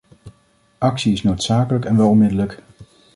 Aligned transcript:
Actie 0.77 1.13
is 1.13 1.23
noodzakelijk 1.23 1.85
en 1.85 1.97
wel 1.97 2.09
onmiddellijk. 2.09 2.61